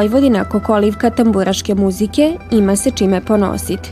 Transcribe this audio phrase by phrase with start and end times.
[0.00, 3.90] Vojvodina kokolivka tamburaške muzike ima se čime ponositi.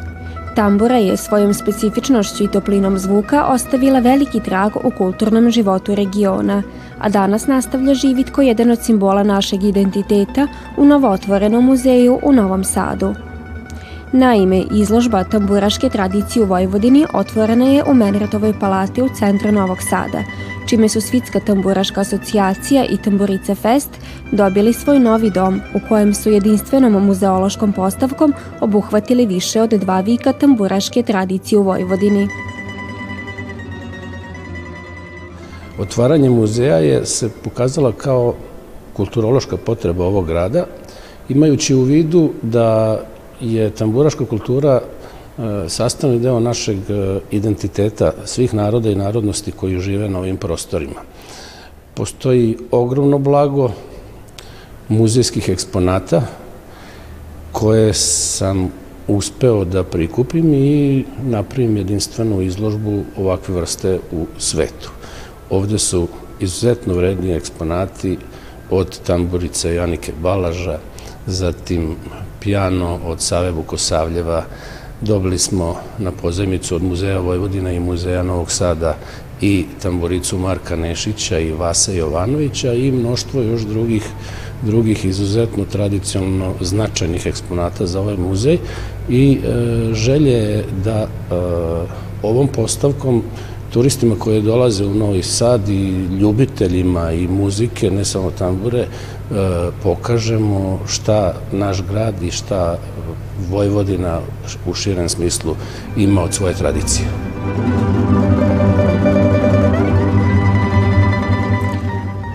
[0.56, 6.62] Tambura je svojom specifičnošću i toplinom zvuka ostavila veliki trag u kulturnom životu regiona,
[6.98, 12.64] a danas nastavlja živit ko jedan od simbola našeg identiteta u novootvorenom muzeju u Novom
[12.64, 13.14] Sadu.
[14.12, 20.22] Naime, izložba tamburaške tradicije u Vojvodini otvorena je u Menratovoj palati u centru Novog Sada,
[20.68, 23.90] čime su Svitska tamburaška asocijacija i Tamburice Fest
[24.32, 30.32] dobili svoj novi dom u kojem su jedinstvenom muzeološkom postavkom obuhvatili više od dva vika
[30.32, 32.28] tamburaške tradicije u Vojvodini.
[35.78, 38.34] Otvaranje muzeja je se pokazala kao
[38.92, 40.66] kulturološka potreba ovog grada,
[41.28, 43.00] imajući u vidu da
[43.40, 44.80] je tamburaška kultura
[45.68, 51.00] sastavni deo našeg e, identiteta svih naroda i narodnosti koji žive na ovim prostorima.
[51.94, 53.70] Postoji ogromno blago
[54.88, 56.22] muzejskih eksponata
[57.52, 58.70] koje sam
[59.08, 64.90] uspeo da prikupim i napravim jedinstvenu izložbu ovakve vrste u svetu.
[65.50, 66.08] Ovde su
[66.40, 68.18] izuzetno vredni eksponati
[68.70, 70.78] od tamburice Janike Balaža,
[71.26, 71.96] zatim
[72.40, 74.44] pijano od Save Vukosavljeva,
[75.00, 78.96] dobili smo na pozajmicu od Muzeja Vojvodina i Muzeja Novog Sada
[79.40, 84.02] i tamburicu Marka Nešića i Vasa Jovanovića i mnoštvo još drugih
[84.62, 88.58] drugih izuzetno tradicionalno značajnih eksponata za ovaj muzej.
[89.08, 91.08] I e, želje je da e,
[92.22, 93.22] ovom postavkom
[93.72, 98.86] turistima koji dolaze u Novi Sad i ljubiteljima i muzike, ne samo tambure, e,
[99.82, 102.78] pokažemo šta naš grad i šta
[103.50, 104.20] Vojvodina
[104.66, 105.54] u širem smislu
[105.96, 107.08] ima od svoje tradicije.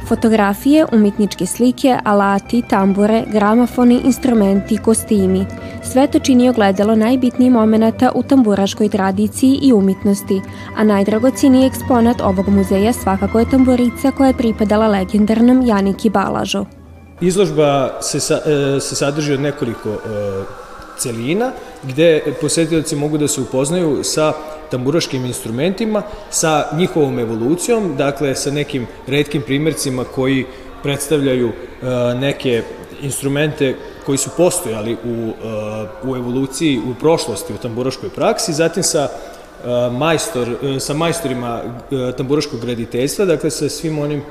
[0.08, 5.46] Fotografije, umetničke slike, alati, tambure, gramofoni, instrumenti, kostimi.
[5.92, 10.42] Sve to čini ogledalo najbitnijih momenta u tamburaškoj tradiciji i umetnosti,
[10.76, 16.66] a najdragociniji eksponat ovog muzeja svakako je tamburica koja je pripadala legendarnom Janiki Balažu.
[17.22, 19.98] Izložba se, sa, e, se sadrži od nekoliko e,
[20.98, 21.52] celina,
[21.84, 24.34] gde posetioci mogu da se upoznaju sa
[24.72, 30.46] tamburaškim instrumentima, sa njihovom evolucijom, dakle sa nekim redkim primjercima koji
[30.84, 31.86] predstavljaju e,
[32.16, 32.64] neke
[33.02, 33.76] instrumente
[34.06, 39.10] koji su postojali u, e, u evoluciji, u prošlosti, u tamburaškoj praksi, zatim sa e,
[39.92, 40.48] majstor,
[40.80, 41.62] sa majstorima
[42.18, 44.22] tamburaškog graditeljstva, dakle sa svim onim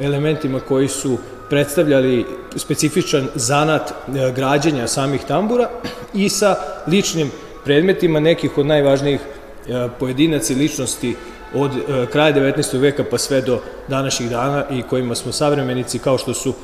[0.00, 1.18] elementima koji su
[1.50, 2.26] predstavljali
[2.56, 3.92] specifičan zanat
[4.36, 5.68] građenja samih tambura
[6.14, 6.56] i sa
[6.86, 7.30] ličnim
[7.64, 9.20] predmetima nekih od najvažnijih
[9.68, 11.16] E, pojedinac i ličnosti
[11.54, 12.78] od e, kraja 19.
[12.78, 16.54] veka pa sve do današnjih dana i kojima smo savremenici kao što su e,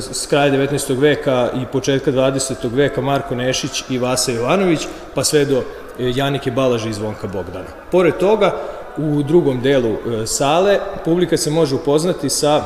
[0.00, 1.00] s kraja 19.
[1.00, 2.54] veka i početka 20.
[2.72, 4.80] veka Marko Nešić i Vasa Jovanović
[5.14, 5.62] pa sve do
[5.98, 7.66] Janike Balaže i Zvonka Bogdana.
[7.90, 8.54] Pored toga,
[8.96, 9.96] u drugom delu
[10.26, 12.64] sale publika se može upoznati sa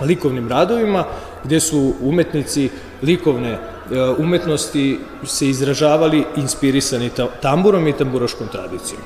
[0.00, 1.04] likovnim radovima
[1.44, 2.70] gde su umetnici
[3.02, 3.58] likovne
[3.92, 7.10] E, umetnosti se izražavali inspirisani
[7.42, 9.00] tamburom i tamburaškom tradicijom.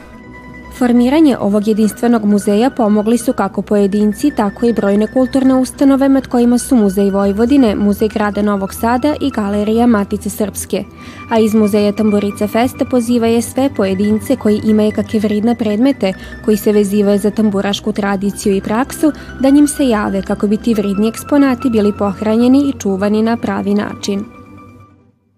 [0.81, 6.59] Formiranje ovog jedinstvenog muzeja pomogli su kako pojedinci, tako i brojne kulturne ustanove med kojima
[6.59, 10.85] su Muzej Vojvodine, Muzej grada Novog Sada i Galerija Matice Srpske.
[11.31, 16.13] A iz Muzeja Tamburice Festa poziva je sve pojedince koji imaju kakve vridne predmete
[16.45, 20.75] koji se vezivaju za tamburašku tradiciju i praksu da njim se jave kako bi ti
[20.75, 24.25] vridni eksponati bili pohranjeni i čuvani na pravi način.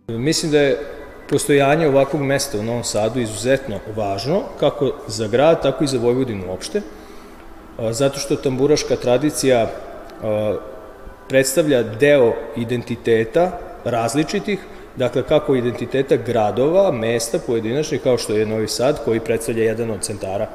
[0.09, 1.02] Mislim da je
[1.33, 6.51] postojanje ovakvog mesta u Novom Sadu izuzetno važno, kako za grad, tako i za Vojvodinu
[6.51, 6.83] uopšte,
[7.91, 9.71] zato što tamburaška tradicija
[11.29, 14.59] predstavlja deo identiteta različitih,
[14.97, 20.01] dakle kako identiteta gradova, mesta pojedinačnih, kao što je Novi Sad, koji predstavlja jedan od
[20.01, 20.49] centara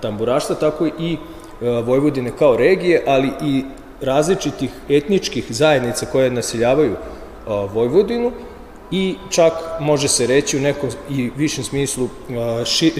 [0.00, 1.16] tamburaštva, tako i
[1.60, 3.64] Vojvodine kao regije, ali i
[4.00, 6.96] različitih etničkih zajednica koje naseljavaju
[7.46, 8.32] Vojvodinu,
[8.90, 12.08] i čak može se reći u nekom i višem smislu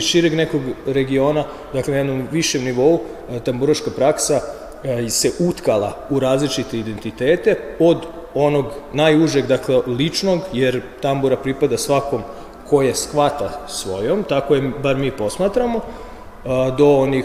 [0.01, 3.01] šireg nekog regiona, dakle na jednom višem nivou,
[3.45, 4.41] tamburaška praksa
[5.09, 12.23] se utkala u različite identitete od onog najužeg, dakle ličnog, jer tambura pripada svakom
[12.69, 15.81] ko je shvata svojom, tako je bar mi posmatramo,
[16.79, 17.25] do onih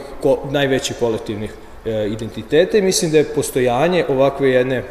[0.51, 1.53] najvećih kolektivnih
[1.85, 4.83] e, identiteta i mislim da je postojanje ovakve jedne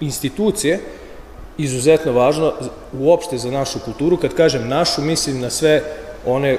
[0.00, 0.80] institucije
[1.58, 2.52] izuzetno važno
[2.98, 4.16] uopšte za našu kulturu.
[4.16, 5.82] Kad kažem našu, mislim na sve
[6.26, 6.58] one e,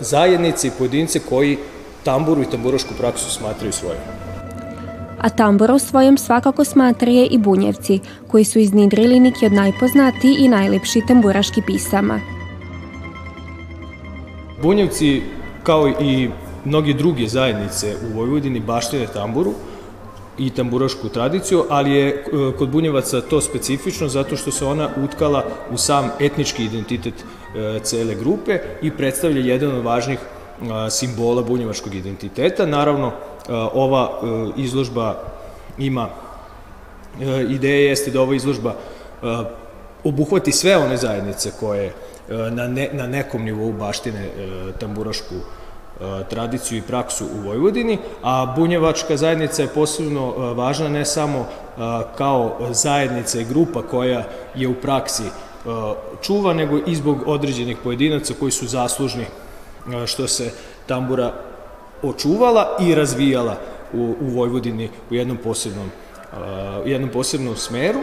[0.00, 1.58] zajednice i pojedince koji
[2.04, 4.02] tamburu i tamburašku praksu smatraju svojom.
[5.20, 10.48] a tambura u svojom svakako smatraje i bunjevci, koji su iznidrili neki od najpoznatiji i
[10.48, 12.20] najlepši tamburaški pisama.
[14.62, 15.22] Bunjevci,
[15.62, 16.30] kao i
[16.64, 19.54] mnogi druge zajednice u Vojvodini, baštine tamburu,
[20.38, 22.22] i tamburašku tradiciju, ali je e,
[22.58, 28.14] kod bunjevaca to specifično zato što se ona utkala u sam etnički identitet e, cele
[28.14, 32.66] grupe i predstavlja jedan od važnih e, simbola bunjevačkog identiteta.
[32.66, 33.12] Naravno,
[33.72, 34.20] ova
[34.56, 35.22] izložba
[35.78, 36.08] ima,
[37.48, 38.74] ideja jeste da ova izložba
[40.04, 41.92] obuhvati sve one zajednice koje
[42.28, 44.28] na, ne, na nekom nivou baštine
[44.80, 45.34] tamburašku
[46.30, 51.46] tradiciju i praksu u Vojvodini, a bunjevačka zajednica je posebno e, važna ne samo e,
[52.16, 55.22] kao zajednica i grupa koja je u praksi
[56.22, 59.24] čuva, nego i zbog određenih pojedinaca koji su zaslužni
[60.06, 60.52] što se
[60.86, 61.32] tambura
[62.02, 63.56] očuvala i razvijala
[63.92, 65.90] u, u Vojvodini u jednom posebnom,
[66.84, 67.98] u jednom posebnom smeru.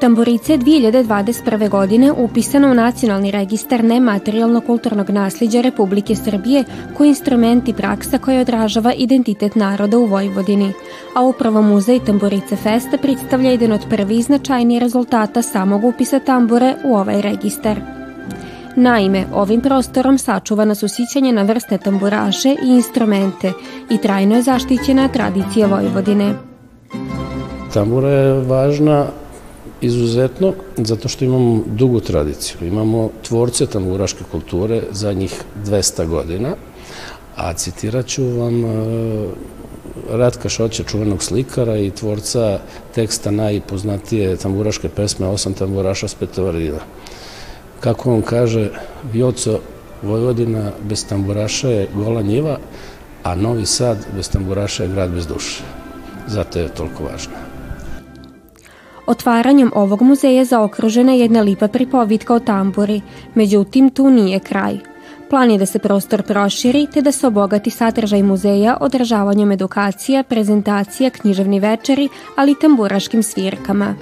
[0.00, 1.68] Tamburice 2021.
[1.68, 6.64] godine upisano u Nacionalni registar nematerijalno kulturnog nasljeđa Republike Srbije
[6.96, 10.72] koji instrument i praksa koja odražava identitet naroda u Vojvodini,
[11.14, 16.96] a upravo Muzej Tamburice Festa predstavlja jedan od prvi značajniji rezultata samog upisa tambure u
[16.96, 17.80] ovaj registar.
[18.76, 23.52] Naime, ovim prostorom sačuvana su sićanje na vrste tamburaše i instrumente
[23.90, 26.34] i trajno je zaštićena tradicija Vojvodine.
[27.74, 29.06] Tambura je važna
[29.80, 32.66] Izuzetno, zato što imamo dugu tradiciju.
[32.66, 36.54] Imamo tvorce tamburaške kulture za njih 200 godina,
[37.36, 38.68] a citirat ću vam e,
[40.10, 42.60] Ratka Šoća, čuvenog slikara i tvorca
[42.94, 46.80] teksta najpoznatije tamburaške pesme Osam tamburaša s Petovardina.
[47.80, 48.70] Kako on kaže,
[49.12, 49.60] Vjoco
[50.02, 52.58] Vojvodina bez tamburaša je gola njiva,
[53.22, 55.62] a Novi Sad bez tamburaša je grad bez duše.
[56.26, 57.49] Zato je toliko važno.
[59.10, 63.00] Otvaranjem ovog muzeja zaokružena je jedna lipa pripovitka o tamburi,
[63.34, 64.78] međutim tu nije kraj.
[65.30, 71.10] Plan je da se prostor proširi te da se obogati sadržaj muzeja odražavanjem edukacija, prezentacija,
[71.10, 73.94] književni večeri, ali i tamburaškim svirkama.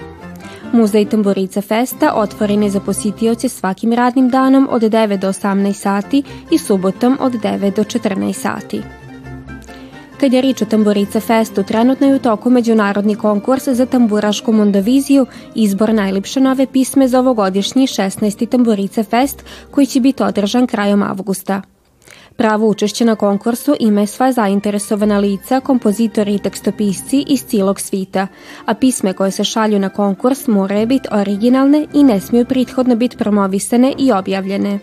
[0.73, 6.23] Muzej Tamburica Festa otvoren je za posjetioce svakim radnim danom od 9 do 18 sati
[6.51, 8.98] i subotom od 9 do 14 sati.
[10.21, 15.27] Kad je rič o Tamburica Festu, trenutno je u toku međunarodni konkurs za tamburašku mondoviziju
[15.55, 18.49] izbor najljepše nove pisme za ovogodišnji 16.
[18.49, 21.63] Tamburica Fest koji će biti održan krajom avgusta.
[22.37, 28.27] Pravo učešće na konkursu ima sva zainteresovana lica, kompozitori i tekstopisci iz cijelog svita,
[28.65, 33.17] a pisme koje se šalju na konkurs moraju biti originalne i ne smiju prethodno biti
[33.17, 34.79] promovisane i objavljene.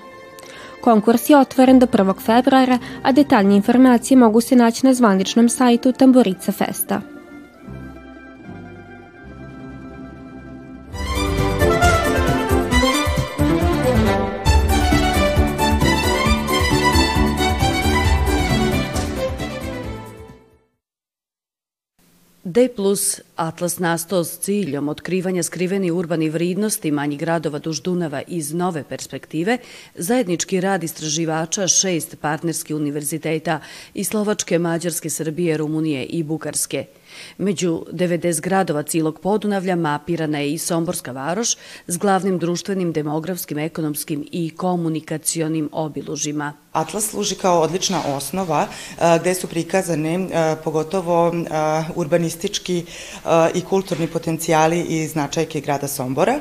[0.85, 2.13] Konkurs je otvoren do 1.
[2.19, 7.14] februara, a detaljnije informacije mogu se naći na zvaničnom sajtu Tamburica Festa.
[22.55, 28.53] D plus Atlas nastao s ciljom otkrivanja skriveni urbani vridnosti manjih gradova duž Dunava iz
[28.53, 29.57] nove perspektive,
[29.95, 33.59] zajednički rad istraživača šest partnerskih univerziteta
[33.93, 36.85] iz Slovačke, Mađarske, Srbije, Rumunije i Bugarske–
[37.37, 41.55] Među 90 gradova cilog Podunavlja mapirana je i Somborska varoš
[41.87, 46.53] s glavnim društvenim, demografskim, ekonomskim i komunikacionim obilužima.
[46.71, 48.67] Atlas služi kao odlična osnova
[49.21, 50.27] gde su prikazane
[50.63, 51.33] pogotovo
[51.95, 52.85] urbanistički
[53.53, 56.39] i kulturni potencijali i značajke grada Sombora.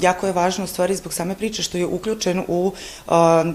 [0.00, 2.72] Jako je važno u stvari zbog same priče što je uključen u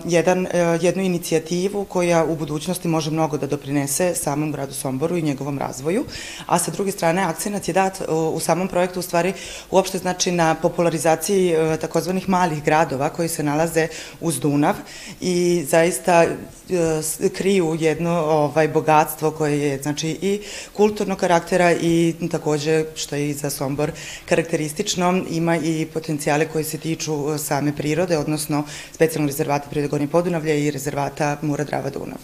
[0.06, 0.48] jedan,
[0.82, 6.06] jednu inicijativu koja u budućnosti može mnogo da doprinese samom gradu Somboru i njegovom razvoju
[6.46, 9.34] a sa druge strane akcenat je dat u samom projektu u stvari
[9.72, 13.88] uopšte znači na popularizaciji e, takozvanih malih gradova koji se nalaze
[14.22, 14.76] uz Dunav
[15.22, 20.42] i zaista e, kriju jedno ovaj bogatstvo koje je znači i
[20.74, 23.92] kulturnog karaktera i takođe što je i za Sombor
[24.26, 30.08] karakteristično ima i potencijale koji se tiču e, same prirode odnosno specijalnog rezervata prirode Gornje
[30.08, 32.20] Podunavlja i rezervata Mura Drava Dunav.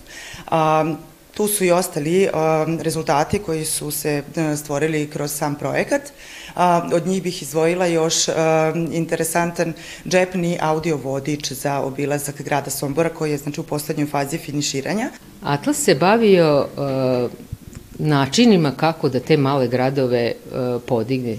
[0.48, 0.94] A,
[1.34, 2.30] Tu su i ostali
[2.80, 6.02] rezultati koji su se uh, stvorili kroz sam projekat.
[6.94, 8.34] Od njih bih izvojila još um,
[8.92, 9.74] interesantan
[10.08, 15.10] džepni audio vodič za obilazak grada Sombora koji je znači u poslednjoj fazi finiširanja.
[15.44, 17.32] Atlas se bavio uh,
[18.00, 20.34] načinima kako da te male gradove
[20.86, 21.38] podigne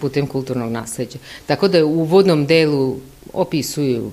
[0.00, 1.18] putem kulturnog nasleđa.
[1.46, 2.96] Tako da u uvodnom delu
[3.32, 4.10] opisuju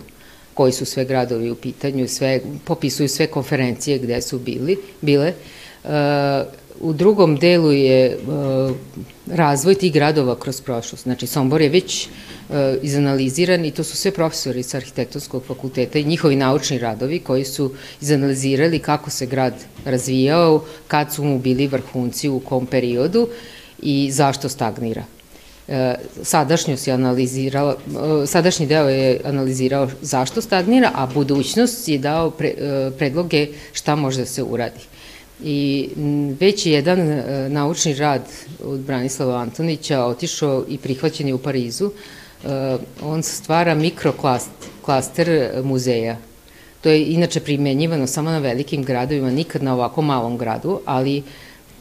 [0.53, 5.34] koji su sve gradovi u pitanju, sve, popisuju sve konferencije gde su bili, bile.
[5.84, 8.75] E, U drugom delu je uh,
[9.27, 11.03] razvoj tih gradova kroz prošlost.
[11.03, 16.03] Znači, Sombor je već uh, izanaliziran i to su sve profesori sa arhitektonskog fakulteta i
[16.03, 19.53] njihovi naučni radovi koji su izanalizirali kako se grad
[19.86, 23.27] razvijao, kad su mu bili vrhunci u kom periodu
[23.81, 25.03] i zašto stagnira.
[25.71, 27.75] E, sadašnjost je analizirala,
[28.23, 33.95] e, sadašnji deo je analizirao zašto stagnira, a budućnost je dao pre, e, predloge šta
[33.95, 34.79] može da se uradi.
[35.43, 35.89] I
[36.39, 38.21] već je jedan naučni rad
[38.63, 41.91] od Branislava Antonića otišao i prihvaćen je u Parizu.
[43.03, 46.17] On stvara mikroklaster muzeja.
[46.81, 51.25] To je inače primenjivano samo na velikim gradovima, nikad na ovako malom gradu, ali uh,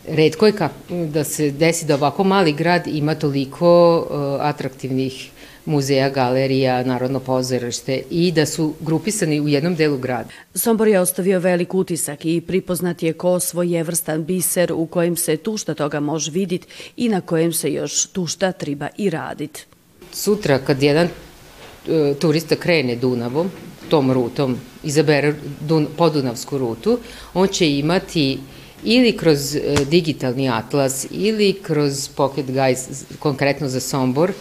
[0.08, 5.30] redko je kak, da se desi da ovako mali grad ima toliko uh, atraktivnih
[5.64, 10.28] muzeja, galerija, narodno pozorište i da su grupisani u jednom delu grada.
[10.54, 15.74] Sombor je ostavio velik utisak i pripoznat je ko svojevrstan biser u kojem se tušta
[15.74, 16.66] toga može vidjeti
[16.96, 19.66] i na kojem se još tušta triba i radit.
[20.12, 23.50] Sutra kad jedan uh, turista krene Dunavom,
[23.88, 26.98] tom rutom, izabere Dun, podunavsku rutu,
[27.34, 29.60] on će imati uh, ili kroz e,
[29.90, 32.80] digitalni atlas ili kroz Pocket Guide,
[33.18, 34.32] konkretno za Sombor,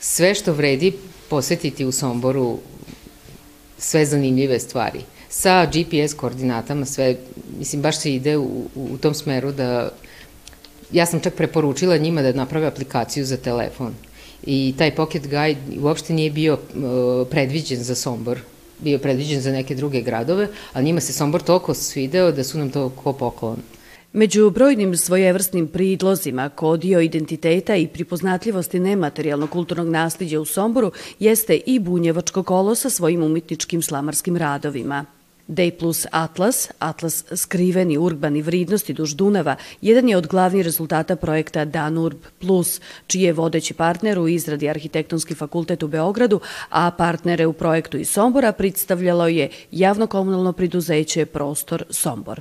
[0.00, 0.92] sve što vredi
[1.30, 2.58] posetiti u Somboru
[3.78, 5.00] sve zanimljive stvari.
[5.28, 7.16] Sa GPS koordinatama sve,
[7.58, 9.90] mislim, baš se ide u, u tom smeru da,
[10.92, 13.94] ja sam čak preporučila njima da naprave aplikaciju za telefon.
[14.46, 18.38] I taj Pocket Guide uopšte nije bio uh, predviđen za Sombor,
[18.78, 22.70] bio predviđen za neke druge gradove, a njima se Sombor toliko svideo da su nam
[22.70, 23.62] to ko poklon.
[24.14, 31.78] Među brojnim svojevrsnim pridlozima kodio identiteta i pripoznatljivosti nematerijalnog kulturnog nasljeđa u Somboru jeste i
[31.78, 35.04] Bunjevačko kolo sa svojim umetničkim slamarskim radovima.
[35.48, 41.64] Day plus Atlas, Atlas skriveni urbani vridnosti duž Dunava, jedan je od glavnih rezultata projekta
[41.64, 47.52] Danurb Plus, čiji je vodeći partner u izradi Arhitektonski fakultet u Beogradu, a partnere u
[47.52, 52.40] projektu iz Sombora predstavljalo je javno-komunalno priduzeće Prostor Sombor.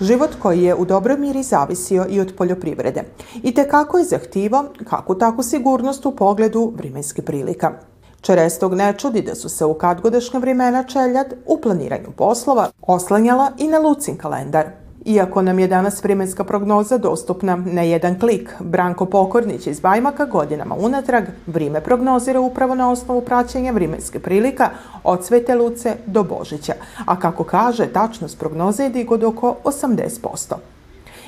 [0.00, 3.02] Život koji je u dobroj miri zavisio i od poljoprivrede.
[3.42, 7.72] I te kako je zahtivo, kako takvu sigurnost u pogledu vrimenske prilika.
[8.20, 13.68] Čerestog ne čudi da su se u kadgodašnja vremena čeljad u planiranju poslova oslanjala i
[13.68, 14.66] na Lucin kalendar–
[15.06, 20.74] Iako nam je danas vremenska prognoza dostupna na jedan klik, Branko Pokornić iz Bajmaka godinama
[20.74, 24.70] unatrag vrime prognozira upravo na osnovu praćenja vremenske prilika
[25.04, 26.72] od Svete Luce do Božića,
[27.04, 30.54] a kako kaže, tačnost prognoze je digod oko 80%.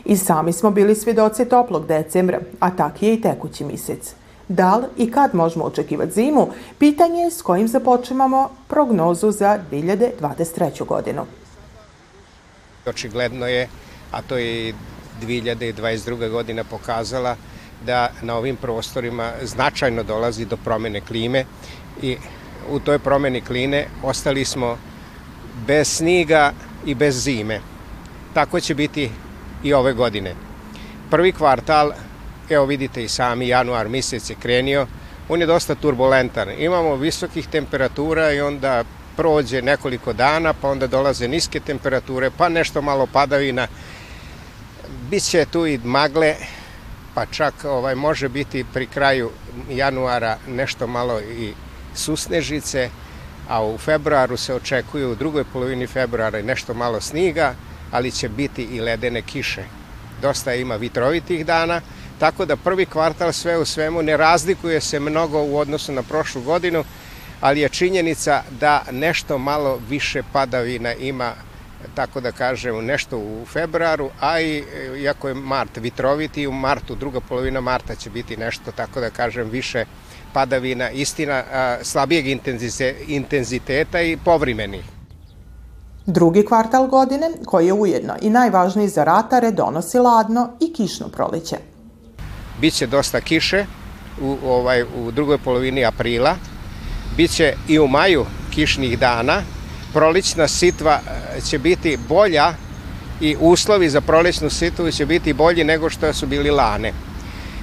[0.04, 4.14] I sami smo bili svjedoci toplog decembra, a tak je i tekući mjesec.
[4.48, 6.46] Da li i kad možemo očekivati zimu,
[6.78, 10.86] pitanje je s kojim započemamo prognozu za 2023.
[10.86, 11.22] godinu.
[12.88, 13.68] Očigledno je,
[14.12, 14.74] a to je
[15.22, 16.30] 2022.
[16.30, 17.36] godina pokazala,
[17.86, 21.44] da na ovim prostorima značajno dolazi do promene klime
[22.02, 22.16] i
[22.70, 24.78] u toj promeni klime ostali smo
[25.66, 26.52] bez sniga
[26.86, 27.60] i bez zime.
[28.34, 29.10] Tako će biti
[29.62, 30.34] i ove godine.
[31.10, 31.92] Prvi kvartal,
[32.50, 34.86] evo vidite i sami, januar mjesec je krenio,
[35.28, 36.48] on je dosta turbulentan.
[36.58, 38.84] Imamo visokih temperatura i onda
[39.18, 43.66] prođe nekoliko dana, pa onda dolaze niske temperature, pa nešto malo padavina.
[45.10, 46.34] Biće tu i magle,
[47.14, 49.30] pa čak ovaj može biti pri kraju
[49.70, 51.52] januara nešto malo i
[51.94, 52.90] susnežice,
[53.48, 57.54] a u februaru se očekuju u drugoj polovini februara nešto malo sniga,
[57.90, 59.64] ali će biti i ledene kiše.
[60.22, 61.80] Dosta ima vitrovitih dana,
[62.18, 66.42] tako da prvi kvartal sve u svemu ne razlikuje se mnogo u odnosu na prošlu
[66.42, 66.84] godinu,
[67.40, 71.32] ali je činjenica da nešto malo više padavina ima
[71.94, 74.64] tako da kažem, nešto u februaru, a i
[75.02, 79.50] iako je mart vitroviti, u martu, druga polovina marta će biti nešto, tako da kažem,
[79.50, 79.84] više
[80.32, 81.42] padavina, istina,
[81.82, 82.26] slabijeg
[83.06, 84.82] intenziteta i povremeni.
[86.06, 91.56] Drugi kvartal godine, koji je ujedno i najvažniji za ratare, donosi ladno i kišno proliće.
[92.60, 93.66] Biće dosta kiše
[94.22, 96.36] u, ovaj, u drugoj polovini aprila,
[97.18, 99.42] Biće i u maju kišnih dana.
[99.92, 102.54] Prolična sitva e, će biti bolja
[103.20, 106.92] i uslovi za prolećnu sitvu će biti bolji nego što su bili lane.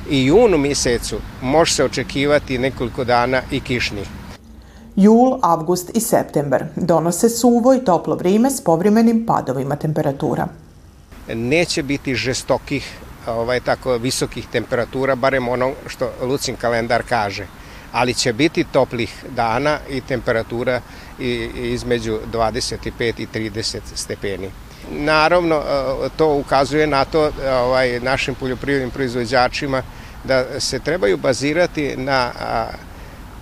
[0.10, 4.04] I junu mjesecu može se očekivati nekoliko dana i kišni.
[4.96, 10.48] Jul, avgust i september donose suvo i toplo vrijeme s povremenim padovima temperatura.
[11.34, 12.98] Neće biti žestokih
[13.28, 17.48] ovaj, tako visokih temperatura, barem ono što Lucin kalendar kaže.
[17.96, 20.82] Ali će biti toplih dana i temperatura
[21.56, 24.50] između 25 i 30 stepeni.
[24.92, 29.82] Naravno, e, to ukazuje na to ovaj, našim poljoprivrednim proizvođačima
[30.24, 32.32] da se trebaju bazirati na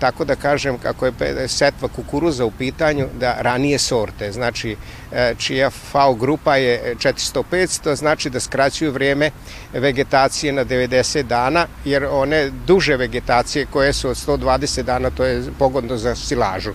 [0.04, 4.76] tako da kažem, kako je setva kukuruza u pitanju, da ranije sorte, znači
[5.12, 9.30] e, čija FAO grupa je 400-500, znači da skraćuju vrijeme
[9.72, 15.42] vegetacije na 90 dana, jer one duže vegetacije koje su od 120 dana, to je
[15.58, 16.72] pogodno za silažu.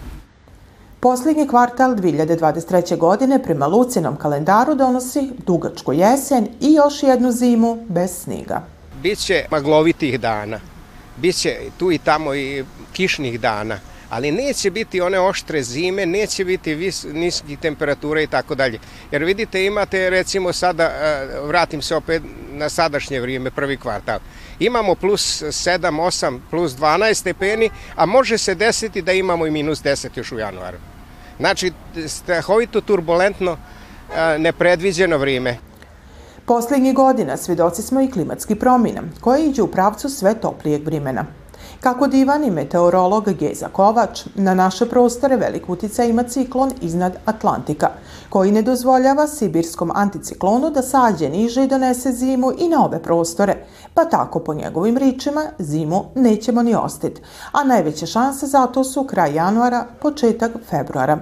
[1.00, 2.98] Posljednji kvartal 2023.
[2.98, 8.62] godine prema Lucinom kalendaru donosi dugačku jesen i još jednu zimu bez sniga.
[9.04, 10.60] Biće maglovitih dana,
[11.20, 16.76] biće tu i tamo i kišnih dana, ali neće biti one oštre zime, neće biti
[16.76, 18.80] vis, niskih temperatura i tako dalje.
[19.12, 24.20] Jer vidite, imate recimo sada, e, vratim se opet na sadašnje vrijeme, prvi kvartal,
[24.60, 29.84] imamo plus 7, 8, plus 12 stepeni, a može se desiti da imamo i minus
[29.84, 30.78] 10 još u januaru.
[31.40, 31.72] Znači,
[32.08, 33.58] strahovito turbulentno,
[34.16, 35.69] e, nepredviđeno vrijeme.
[36.50, 41.26] Poslednjih godina svjedoci smo i klimatski promjena, koje iđu u pravcu sve toplijeg vrimena.
[41.80, 47.90] Kako divani meteorolog Geza Kovač, na naše prostore velik utica ima ciklon iznad Atlantika,
[48.30, 53.56] koji ne dozvoljava sibirskom anticiklonu da sađe niže i donese zimu i na ove prostore,
[53.94, 59.04] pa tako po njegovim ričima zimu nećemo ni ostiti, a najveće šanse za to su
[59.04, 61.20] kraj januara, početak februara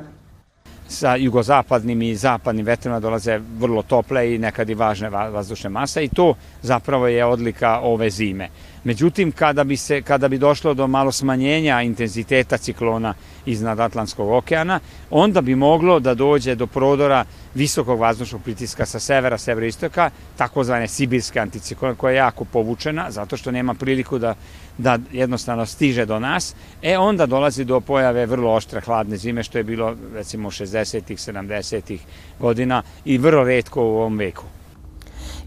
[0.88, 6.10] sa jugozapadnim i zapadnim vetrima dolaze vrlo tople i nekad i važne vazdušne mase i
[6.10, 8.50] to zapravo je odlika ove zime.
[8.84, 13.14] Međutim, kada bi, se, kada bi došlo do malo smanjenja intenziteta ciklona
[13.46, 19.38] iznad Atlantskog okeana, onda bi moglo da dođe do prodora visokog vazdušnog pritiska sa severa,
[19.38, 24.36] severoistoka, takozvane sibirske anticiklone, koja je jako povučena, zato što nema priliku da,
[24.78, 29.58] da jednostavno stiže do nas, e onda dolazi do pojave vrlo oštre hladne zime, što
[29.58, 32.02] je bilo recimo 60-ih, 70-ih
[32.40, 34.44] godina i vrlo redko u ovom veku.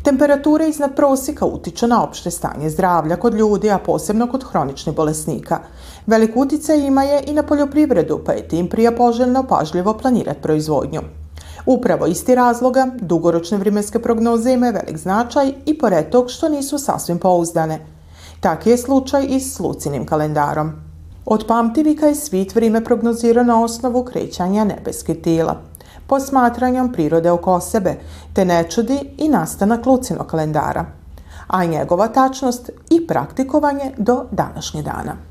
[0.02, 5.58] Temperatura iznad prosjeka utiče na opšte stanje zdravlja kod ljudi, a posebno kod hroničnih bolesnika.
[6.06, 11.00] Velik uticaj ima je i na poljoprivredu, pa je tim prije poželjno pažljivo planirati proizvodnju.
[11.66, 17.18] Upravo isti razloga, dugoročne vremenske prognoze imaju velik značaj i pored tog što nisu sasvim
[17.18, 17.86] pouzdane.
[18.40, 20.72] Tak je slučaj i s Lucinim kalendarom.
[21.26, 25.60] Od pamtivika je svit vrijeme prognozirao na osnovu krećanja nebeskih tijela–
[26.10, 27.94] posmatranjem prirode oko sebe,
[28.34, 30.84] te ne čudi i nastanak Lucinog kalendara,
[31.46, 35.29] a njegova tačnost i praktikovanje do današnje dana.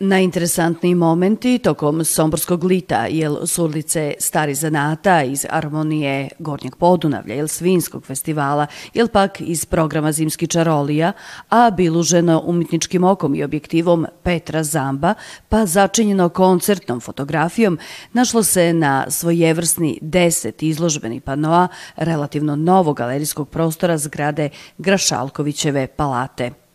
[0.00, 7.48] Najinteresantniji momenti tokom Somborskog lita, jel s ulice Stari Zanata iz Armonije Gornjeg Podunavlja, jel
[7.48, 11.12] Svinskog festivala, jel pak iz programa Zimski čarolija,
[11.48, 15.14] a biluženo umjetničkim okom i objektivom Petra Zamba,
[15.48, 17.78] pa začinjeno koncertnom fotografijom,
[18.12, 26.65] našlo se na svojevrsni deset izložbeni panoa relativno novog galerijskog prostora zgrade Grašalkovićeve palate.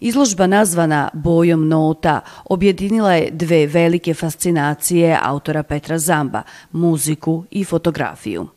[0.00, 8.48] Izložba nazvana Bojom nota objedinila je dve velike fascinacije autora Petra Zamba, muziku i fotografiju.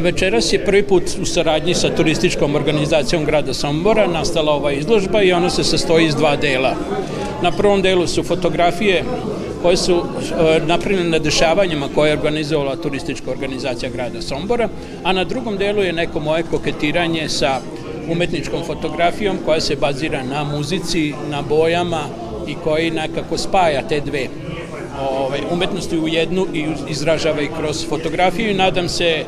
[0.00, 5.32] Večeras je prvi put u saradnji sa turističkom organizacijom grada Sombora nastala ova izložba i
[5.32, 6.74] ona se sastoji iz dva dela.
[7.42, 9.04] Na prvom delu su fotografije
[9.62, 14.68] koje su e, napravljene na dešavanjima koje je organizovala turistička organizacija grada Sombora,
[15.02, 17.60] a na drugom delu je neko moje koketiranje sa
[18.10, 22.02] umetničkom fotografijom koja se bazira na muzici, na bojama
[22.46, 24.28] i koji nekako spaja te dve
[25.10, 29.24] ovaj, umetnosti u jednu i izražava i kroz fotografiju i nadam se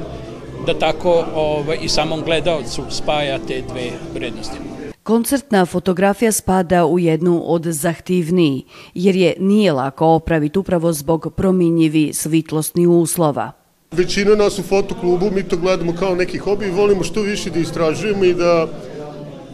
[0.66, 4.58] da tako ovaj, i samom gledalcu spaja te dve vrednosti.
[5.02, 8.64] Koncertna fotografija spada u jednu od zahtivniji,
[8.94, 13.52] jer je nije lako opraviti upravo zbog prominjivi svitlostni uslova.
[13.92, 17.58] Većina nas u fotoklubu, mi to gledamo kao neki hobi i volimo što više da
[17.58, 18.66] istražujemo i da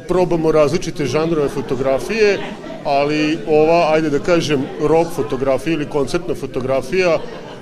[0.09, 2.39] probamo različite žanrove fotografije,
[2.85, 7.19] ali ova, ajde da kažem, rock fotografija ili koncertna fotografija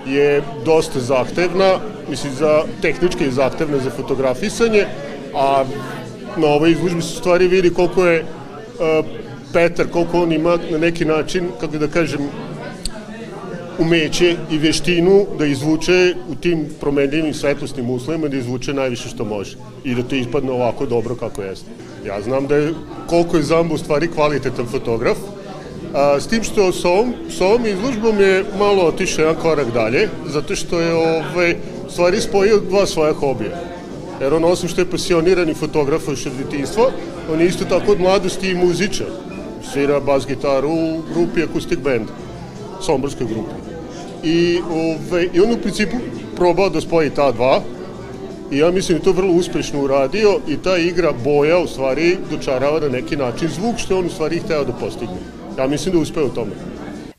[0.06, 1.78] je dosta zahtevna,
[2.10, 4.86] mislim, za, tehnički je zahtevna za fotografisanje,
[5.34, 5.64] a
[6.36, 9.06] na ovoj izložbi se stvari vidi koliko je uh,
[9.52, 12.20] Petar, koliko on ima na neki način, kako da kažem,
[13.78, 19.56] umeće i veštinu da izvuče u tim promenljivim svetlosnim uslovima da izvuče najviše što može
[19.84, 21.70] i da to ispadne ovako dobro kako jeste.
[22.06, 22.74] Ja znam da je
[23.06, 25.18] koliko je Zambo u stvari kvalitetan fotograf,
[25.94, 30.08] A, s tim što s ovom, s ovom izložbom je malo otišao jedan korak dalje,
[30.26, 31.56] zato što je ovaj,
[31.90, 33.60] stvari spojio dva svoja hobija.
[34.20, 36.90] Jer on osim što je pasionirani fotograf od detinstva,
[37.32, 39.06] on je isto tako od mladosti i muzičar.
[39.72, 42.08] Svira bas gitaru u grupi Acoustic Band,
[42.80, 43.61] somborskoj grupi.
[44.24, 45.96] I, ovaj, I on u principu
[46.36, 47.62] probao da spoji ta dva,
[48.50, 52.80] i ja mislim da to vrlo uspešno uradio i ta igra boja u stvari dočarava
[52.80, 55.16] na neki način zvuk što on u stvari hteo da postigne.
[55.58, 56.50] Ja mislim da uspeo u tome.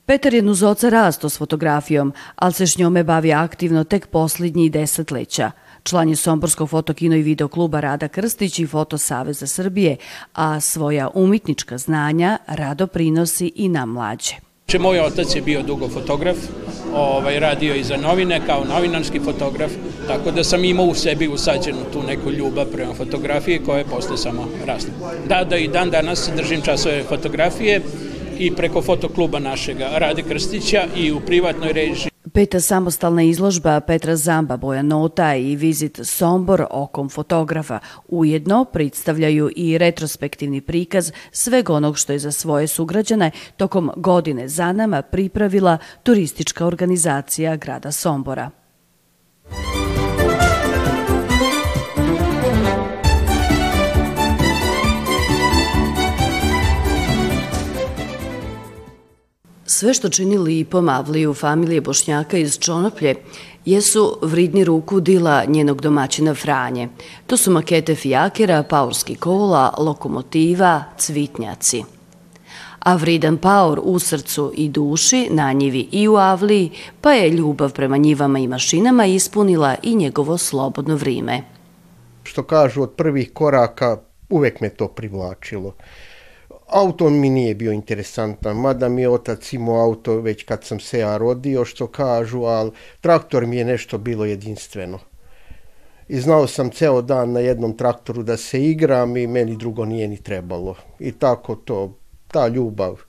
[0.06, 5.52] Petar je nuzoca rasto s fotografijom, ali se s njome bavi aktivno tek posljednjih desetleća.
[5.84, 9.98] Član je Somborskog fotokino i videokluba Rada Krstić i Foto Saveza Srbije,
[10.34, 14.43] a svoja umitnička znanja rado prinosi i na mlađe.
[14.80, 16.38] Moj otac je bio dugo fotograf,
[16.95, 19.71] ovaj, radio i za novine kao novinarski fotograf,
[20.08, 24.17] tako da sam imao u sebi usađenu tu neku ljubav prema fotografiji koja je posle
[24.17, 24.89] samo rasla.
[25.28, 27.82] Da, da i dan danas držim časove fotografije
[28.39, 34.58] i preko fotokluba našega Rade Krstića i u privatnoj režiji Peta samostalna izložba Petra Zamba,
[34.58, 42.14] Boja Nota i vizit Sombor okom fotografa ujedno predstavljaju i retrospektivni prikaz sveg onog što
[42.14, 48.62] je za svoje sugrađane tokom godine za nama pripravila turistička organizacija grada Sombora.
[59.84, 63.15] Sve što čini lipom Avliju familije Bošnjaka iz Čonoplje
[63.65, 66.89] jesu vridni ruku dila njenog domaćina Franje.
[67.28, 71.84] To su makete fijakera, paurski kola, lokomotiva, cvitnjaci.
[72.80, 77.74] A vridan paur u srcu i duši, na njivi i u Avliji, pa je ljubav
[77.74, 81.41] prema njivama i mašinama ispunila i njegovo slobodno vrime.
[82.24, 83.98] Što kažu od prvih koraka,
[84.30, 85.74] uvek me to privlačilo.
[86.74, 91.00] Auto mi nije bio interesantan, mada mi je otac imao auto već kad sam se
[91.00, 95.00] ja rodio, što kažu, ali traktor mi je nešto bilo jedinstveno.
[96.08, 100.08] I znao sam ceo dan na jednom traktoru da se igram i meni drugo nije
[100.08, 100.76] ni trebalo.
[101.00, 103.02] I tako to, ta ljubav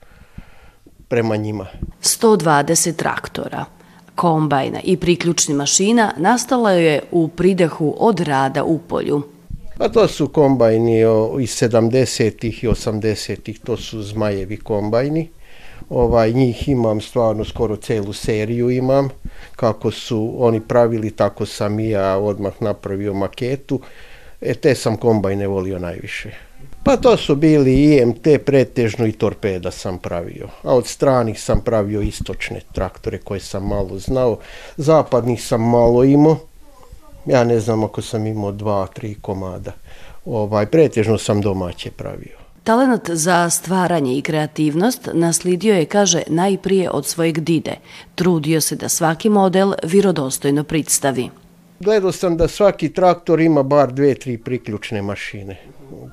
[1.08, 1.66] prema njima.
[2.02, 3.64] 120 traktora,
[4.14, 9.33] kombajna i priključni mašina nastala je u pridehu od rada u polju.
[9.78, 11.00] Pa to su kombajni
[11.40, 15.28] iz 70-ih i 80-ih, to su zmajevi kombajni.
[15.90, 19.08] Ovaj, njih imam stvarno skoro celu seriju imam.
[19.56, 23.80] Kako su oni pravili, tako sam i ja odmah napravio maketu.
[24.40, 26.30] E, te sam kombajne volio najviše.
[26.84, 30.48] Pa to su bili IMT pretežno i torpeda sam pravio.
[30.62, 34.38] A od stranih sam pravio istočne traktore koje sam malo znao.
[34.76, 36.38] Zapadnih sam malo imao
[37.26, 39.72] ja ne znam ako sam imao dva, tri komada.
[40.24, 42.44] Ovaj, pretežno sam domaće pravio.
[42.64, 47.74] Talenat za stvaranje i kreativnost naslidio je, kaže, najprije od svojeg dide.
[48.14, 51.30] Trudio se da svaki model virodostojno predstavi.
[51.80, 55.56] Gledao sam da svaki traktor ima bar dve, tri priključne mašine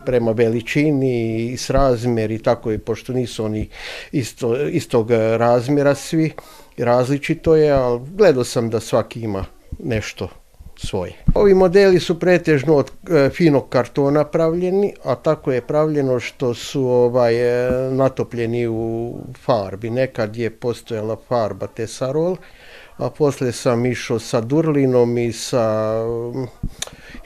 [0.06, 3.70] prema veličini i s razmjer i tako je, pošto nisu oni
[4.12, 6.32] isto, istog razmjera svi,
[6.78, 9.46] različito je, ali gledao sam da svaki ima
[9.80, 10.41] nešto
[10.88, 11.14] svoje.
[11.34, 16.88] Ovi modeli su pretežno od e, finog kartona pravljeni, a tako je pravljeno što su
[16.88, 19.16] ovaj e, natopljeni u
[19.46, 19.90] farbi.
[19.90, 22.36] Nekad je postojala farba Tesarol,
[22.98, 25.96] a posle sam išao sa Durlinom i sa
[26.36, 26.48] mm,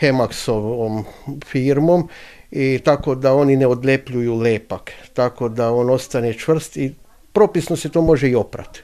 [0.01, 1.03] Hemaxovom
[1.45, 2.09] firmom
[2.51, 6.93] i tako da oni ne odlepljuju lepak, tako da on ostane čvrst i
[7.33, 8.83] propisno se to može i oprati.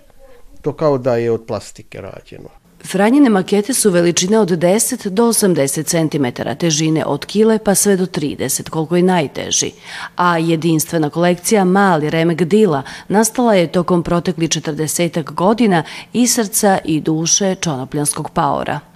[0.61, 2.60] To kao da je od plastike rađeno.
[2.85, 8.05] Franjine makete su veličine od 10 do 80 cm, težine od kile pa sve do
[8.05, 9.71] 30, koliko je najteži.
[10.15, 17.01] A jedinstvena kolekcija Mali remek dila nastala je tokom protekli 40 godina i srca i
[17.01, 18.90] duše čonopljanskog paora.